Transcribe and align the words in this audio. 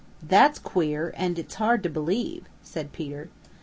"That's 0.23 0.57
queer 0.57 1.13
and 1.15 1.37
its 1.37 1.53
hard 1.53 1.83
to 1.83 1.89
believe," 1.89 2.45
said 2.63 2.91
Peter. 2.91 3.29